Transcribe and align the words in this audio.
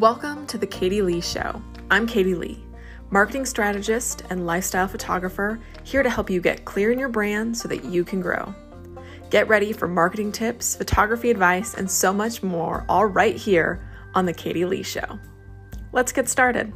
Welcome 0.00 0.46
to 0.46 0.56
the 0.56 0.66
Katie 0.66 1.02
Lee 1.02 1.20
Show. 1.20 1.62
I'm 1.90 2.06
Katie 2.06 2.34
Lee, 2.34 2.64
marketing 3.10 3.44
strategist 3.44 4.22
and 4.30 4.46
lifestyle 4.46 4.88
photographer, 4.88 5.60
here 5.84 6.02
to 6.02 6.08
help 6.08 6.30
you 6.30 6.40
get 6.40 6.64
clear 6.64 6.90
in 6.90 6.98
your 6.98 7.10
brand 7.10 7.54
so 7.54 7.68
that 7.68 7.84
you 7.84 8.02
can 8.02 8.22
grow. 8.22 8.54
Get 9.28 9.46
ready 9.46 9.74
for 9.74 9.86
marketing 9.88 10.32
tips, 10.32 10.74
photography 10.74 11.30
advice, 11.30 11.74
and 11.74 11.90
so 11.90 12.14
much 12.14 12.42
more, 12.42 12.86
all 12.88 13.04
right 13.04 13.36
here 13.36 13.86
on 14.14 14.24
the 14.24 14.32
Katie 14.32 14.64
Lee 14.64 14.82
Show. 14.82 15.18
Let's 15.92 16.12
get 16.12 16.30
started. 16.30 16.72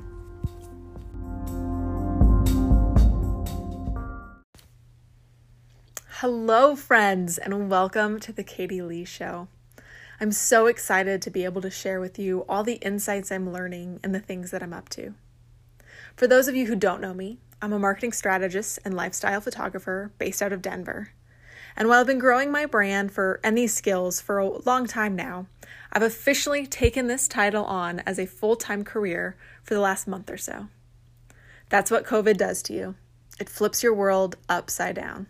Hello, 6.08 6.76
friends, 6.76 7.38
and 7.38 7.70
welcome 7.70 8.20
to 8.20 8.32
the 8.32 8.44
Katie 8.44 8.82
Lee 8.82 9.06
Show. 9.06 9.48
I'm 10.20 10.32
so 10.32 10.66
excited 10.66 11.20
to 11.22 11.30
be 11.30 11.44
able 11.44 11.60
to 11.62 11.70
share 11.70 12.00
with 12.00 12.18
you 12.18 12.44
all 12.48 12.62
the 12.62 12.74
insights 12.74 13.32
I'm 13.32 13.52
learning 13.52 14.00
and 14.02 14.14
the 14.14 14.20
things 14.20 14.50
that 14.50 14.62
I'm 14.62 14.72
up 14.72 14.88
to. 14.90 15.14
For 16.16 16.26
those 16.26 16.46
of 16.46 16.54
you 16.54 16.66
who 16.66 16.76
don't 16.76 17.00
know 17.00 17.14
me, 17.14 17.38
I'm 17.60 17.72
a 17.72 17.78
marketing 17.78 18.12
strategist 18.12 18.78
and 18.84 18.94
lifestyle 18.94 19.40
photographer 19.40 20.12
based 20.18 20.42
out 20.42 20.52
of 20.52 20.62
Denver. 20.62 21.10
And 21.76 21.88
while 21.88 22.00
I've 22.00 22.06
been 22.06 22.18
growing 22.20 22.52
my 22.52 22.66
brand 22.66 23.10
for 23.10 23.40
and 23.42 23.58
these 23.58 23.74
skills 23.74 24.20
for 24.20 24.38
a 24.38 24.48
long 24.48 24.86
time 24.86 25.16
now, 25.16 25.46
I've 25.92 26.02
officially 26.02 26.66
taken 26.66 27.08
this 27.08 27.26
title 27.26 27.64
on 27.64 28.00
as 28.00 28.18
a 28.18 28.26
full-time 28.26 28.84
career 28.84 29.36
for 29.62 29.74
the 29.74 29.80
last 29.80 30.06
month 30.06 30.30
or 30.30 30.36
so. 30.36 30.68
That's 31.68 31.90
what 31.90 32.04
COVID 32.04 32.36
does 32.36 32.62
to 32.64 32.72
you. 32.72 32.94
It 33.40 33.48
flips 33.48 33.82
your 33.82 33.94
world 33.94 34.36
upside 34.48 34.94
down. 34.94 35.26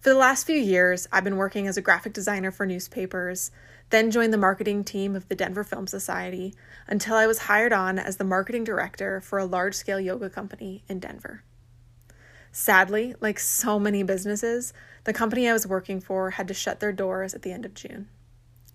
For 0.00 0.08
the 0.08 0.16
last 0.16 0.46
few 0.46 0.56
years, 0.56 1.06
I've 1.12 1.24
been 1.24 1.36
working 1.36 1.66
as 1.66 1.76
a 1.76 1.82
graphic 1.82 2.14
designer 2.14 2.50
for 2.50 2.64
newspapers, 2.64 3.50
then 3.90 4.10
joined 4.10 4.32
the 4.32 4.38
marketing 4.38 4.82
team 4.82 5.14
of 5.14 5.28
the 5.28 5.34
Denver 5.34 5.62
Film 5.62 5.86
Society 5.86 6.54
until 6.86 7.16
I 7.16 7.26
was 7.26 7.40
hired 7.40 7.74
on 7.74 7.98
as 7.98 8.16
the 8.16 8.24
marketing 8.24 8.64
director 8.64 9.20
for 9.20 9.38
a 9.38 9.44
large 9.44 9.74
scale 9.74 10.00
yoga 10.00 10.30
company 10.30 10.84
in 10.88 11.00
Denver. 11.00 11.44
Sadly, 12.50 13.14
like 13.20 13.38
so 13.38 13.78
many 13.78 14.02
businesses, 14.02 14.72
the 15.04 15.12
company 15.12 15.46
I 15.46 15.52
was 15.52 15.66
working 15.66 16.00
for 16.00 16.30
had 16.30 16.48
to 16.48 16.54
shut 16.54 16.80
their 16.80 16.92
doors 16.92 17.34
at 17.34 17.42
the 17.42 17.52
end 17.52 17.66
of 17.66 17.74
June. 17.74 18.08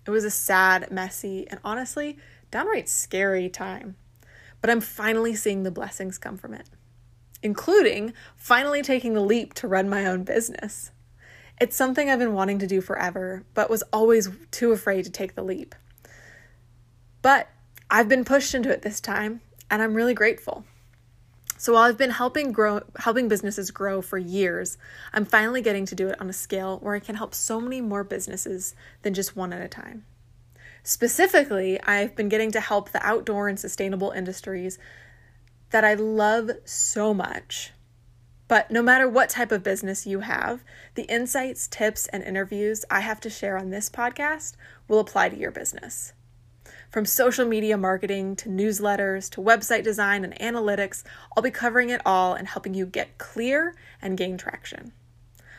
It 0.06 0.10
was 0.12 0.24
a 0.24 0.30
sad, 0.30 0.92
messy, 0.92 1.48
and 1.50 1.58
honestly, 1.64 2.18
downright 2.52 2.88
scary 2.88 3.48
time. 3.48 3.96
But 4.60 4.70
I'm 4.70 4.80
finally 4.80 5.34
seeing 5.34 5.64
the 5.64 5.72
blessings 5.72 6.18
come 6.18 6.36
from 6.36 6.54
it, 6.54 6.70
including 7.42 8.12
finally 8.36 8.80
taking 8.80 9.14
the 9.14 9.20
leap 9.20 9.54
to 9.54 9.66
run 9.66 9.88
my 9.88 10.06
own 10.06 10.22
business. 10.22 10.92
It's 11.58 11.76
something 11.76 12.10
I've 12.10 12.18
been 12.18 12.34
wanting 12.34 12.58
to 12.58 12.66
do 12.66 12.80
forever, 12.80 13.44
but 13.54 13.70
was 13.70 13.82
always 13.92 14.28
too 14.50 14.72
afraid 14.72 15.04
to 15.04 15.10
take 15.10 15.34
the 15.34 15.42
leap. 15.42 15.74
But 17.22 17.48
I've 17.90 18.08
been 18.08 18.24
pushed 18.24 18.54
into 18.54 18.70
it 18.70 18.82
this 18.82 19.00
time, 19.00 19.40
and 19.70 19.80
I'm 19.80 19.94
really 19.94 20.14
grateful. 20.14 20.64
So 21.56 21.72
while 21.72 21.84
I've 21.84 21.96
been 21.96 22.10
helping 22.10 22.52
grow 22.52 22.82
helping 22.98 23.28
businesses 23.28 23.70
grow 23.70 24.02
for 24.02 24.18
years, 24.18 24.76
I'm 25.14 25.24
finally 25.24 25.62
getting 25.62 25.86
to 25.86 25.94
do 25.94 26.08
it 26.08 26.20
on 26.20 26.28
a 26.28 26.34
scale 26.34 26.78
where 26.80 26.94
I 26.94 27.00
can 27.00 27.16
help 27.16 27.34
so 27.34 27.60
many 27.60 27.80
more 27.80 28.04
businesses 28.04 28.74
than 29.00 29.14
just 29.14 29.34
one 29.34 29.54
at 29.54 29.62
a 29.62 29.68
time. 29.68 30.04
Specifically, 30.82 31.80
I've 31.82 32.14
been 32.14 32.28
getting 32.28 32.52
to 32.52 32.60
help 32.60 32.90
the 32.90 33.04
outdoor 33.04 33.48
and 33.48 33.58
sustainable 33.58 34.10
industries 34.10 34.78
that 35.70 35.84
I 35.84 35.94
love 35.94 36.50
so 36.64 37.14
much 37.14 37.72
but 38.48 38.70
no 38.70 38.82
matter 38.82 39.08
what 39.08 39.28
type 39.28 39.50
of 39.50 39.62
business 39.62 40.06
you 40.06 40.20
have, 40.20 40.62
the 40.94 41.04
insights, 41.04 41.66
tips, 41.66 42.06
and 42.08 42.22
interviews 42.22 42.84
I 42.90 43.00
have 43.00 43.20
to 43.20 43.30
share 43.30 43.58
on 43.58 43.70
this 43.70 43.90
podcast 43.90 44.54
will 44.88 45.00
apply 45.00 45.30
to 45.30 45.38
your 45.38 45.50
business. 45.50 46.12
From 46.90 47.04
social 47.04 47.44
media 47.44 47.76
marketing 47.76 48.36
to 48.36 48.48
newsletters 48.48 49.28
to 49.30 49.40
website 49.40 49.82
design 49.82 50.24
and 50.24 50.38
analytics, 50.38 51.02
I'll 51.36 51.42
be 51.42 51.50
covering 51.50 51.90
it 51.90 52.00
all 52.06 52.34
and 52.34 52.46
helping 52.46 52.74
you 52.74 52.86
get 52.86 53.18
clear 53.18 53.74
and 54.00 54.16
gain 54.16 54.38
traction. 54.38 54.92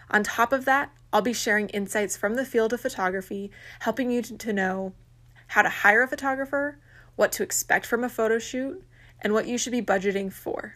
On 0.09 0.23
top 0.23 0.53
of 0.53 0.65
that, 0.65 0.91
I'll 1.11 1.21
be 1.21 1.33
sharing 1.33 1.69
insights 1.69 2.15
from 2.15 2.35
the 2.35 2.45
field 2.45 2.73
of 2.73 2.81
photography, 2.81 3.51
helping 3.81 4.09
you 4.09 4.21
to 4.21 4.53
know 4.53 4.93
how 5.47 5.61
to 5.61 5.69
hire 5.69 6.01
a 6.01 6.07
photographer, 6.07 6.79
what 7.15 7.31
to 7.33 7.43
expect 7.43 7.85
from 7.85 8.03
a 8.03 8.09
photo 8.09 8.39
shoot, 8.39 8.83
and 9.21 9.33
what 9.33 9.47
you 9.47 9.57
should 9.57 9.71
be 9.71 9.81
budgeting 9.81 10.31
for. 10.31 10.75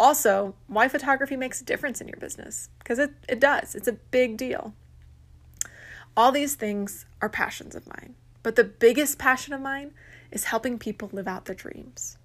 Also, 0.00 0.54
why 0.66 0.88
photography 0.88 1.36
makes 1.36 1.60
a 1.60 1.64
difference 1.64 2.00
in 2.00 2.08
your 2.08 2.16
business, 2.16 2.70
because 2.78 2.98
it, 2.98 3.12
it 3.28 3.38
does, 3.38 3.74
it's 3.74 3.86
a 3.86 3.92
big 3.92 4.38
deal. 4.38 4.72
All 6.16 6.32
these 6.32 6.54
things 6.54 7.04
are 7.20 7.28
passions 7.28 7.74
of 7.74 7.86
mine, 7.86 8.14
but 8.42 8.56
the 8.56 8.64
biggest 8.64 9.18
passion 9.18 9.52
of 9.52 9.60
mine 9.60 9.92
is 10.30 10.44
helping 10.44 10.78
people 10.78 11.10
live 11.12 11.28
out 11.28 11.44
their 11.44 11.54
dreams. 11.54 12.16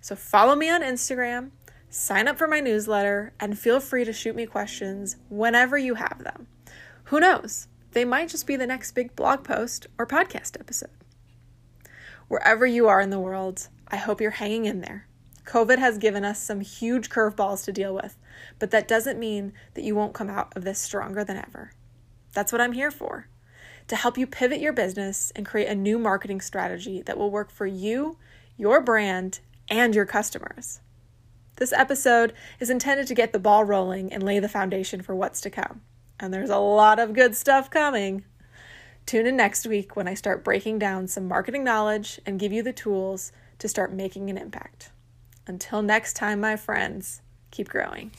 So 0.00 0.16
follow 0.16 0.56
me 0.56 0.68
on 0.68 0.82
Instagram, 0.82 1.52
sign 1.88 2.26
up 2.26 2.38
for 2.38 2.48
my 2.48 2.58
newsletter, 2.58 3.32
and 3.38 3.56
feel 3.56 3.78
free 3.78 4.04
to 4.04 4.12
shoot 4.12 4.34
me 4.34 4.44
questions 4.44 5.14
whenever 5.30 5.78
you 5.78 5.94
have 5.94 6.24
them. 6.24 6.48
Who 7.04 7.20
knows? 7.20 7.68
They 7.92 8.04
might 8.04 8.30
just 8.30 8.48
be 8.48 8.56
the 8.56 8.66
next 8.66 8.96
big 8.96 9.14
blog 9.14 9.44
post 9.44 9.86
or 9.96 10.08
podcast 10.08 10.58
episode. 10.58 10.90
Wherever 12.26 12.66
you 12.66 12.88
are 12.88 13.00
in 13.00 13.10
the 13.10 13.20
world, 13.20 13.68
I 13.86 13.96
hope 13.96 14.20
you're 14.20 14.32
hanging 14.32 14.64
in 14.64 14.80
there 14.80 15.06
COVID 15.44 15.78
has 15.78 15.98
given 15.98 16.24
us 16.24 16.40
some 16.40 16.60
huge 16.60 17.08
curveballs 17.08 17.64
to 17.64 17.72
deal 17.72 17.94
with, 17.94 18.16
but 18.58 18.70
that 18.70 18.88
doesn't 18.88 19.18
mean 19.18 19.52
that 19.74 19.84
you 19.84 19.94
won't 19.94 20.14
come 20.14 20.30
out 20.30 20.56
of 20.56 20.64
this 20.64 20.80
stronger 20.80 21.24
than 21.24 21.36
ever. 21.36 21.72
That's 22.32 22.52
what 22.52 22.60
I'm 22.60 22.72
here 22.72 22.90
for 22.90 23.28
to 23.88 23.96
help 23.96 24.16
you 24.16 24.26
pivot 24.26 24.60
your 24.60 24.72
business 24.72 25.32
and 25.34 25.44
create 25.44 25.68
a 25.68 25.74
new 25.74 25.98
marketing 25.98 26.40
strategy 26.40 27.02
that 27.02 27.18
will 27.18 27.30
work 27.30 27.50
for 27.50 27.66
you, 27.66 28.16
your 28.56 28.80
brand, 28.80 29.40
and 29.68 29.94
your 29.94 30.06
customers. 30.06 30.80
This 31.56 31.72
episode 31.72 32.32
is 32.58 32.70
intended 32.70 33.06
to 33.08 33.14
get 33.14 33.32
the 33.32 33.38
ball 33.38 33.64
rolling 33.64 34.12
and 34.12 34.22
lay 34.22 34.38
the 34.38 34.48
foundation 34.48 35.02
for 35.02 35.14
what's 35.14 35.40
to 35.42 35.50
come. 35.50 35.82
And 36.18 36.32
there's 36.32 36.50
a 36.50 36.58
lot 36.58 36.98
of 36.98 37.12
good 37.12 37.36
stuff 37.36 37.70
coming. 37.70 38.24
Tune 39.04 39.26
in 39.26 39.36
next 39.36 39.66
week 39.66 39.96
when 39.96 40.08
I 40.08 40.14
start 40.14 40.44
breaking 40.44 40.78
down 40.78 41.08
some 41.08 41.28
marketing 41.28 41.64
knowledge 41.64 42.20
and 42.24 42.38
give 42.38 42.52
you 42.52 42.62
the 42.62 42.72
tools 42.72 43.32
to 43.58 43.68
start 43.68 43.92
making 43.92 44.30
an 44.30 44.38
impact. 44.38 44.90
Until 45.46 45.82
next 45.82 46.14
time, 46.14 46.40
my 46.40 46.56
friends, 46.56 47.20
keep 47.50 47.68
growing. 47.68 48.12